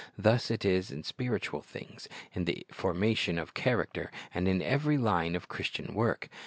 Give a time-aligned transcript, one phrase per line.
[0.17, 5.35] Thus it is in spiritual things, in the formation of character, and in every line
[5.35, 6.27] of Christian work.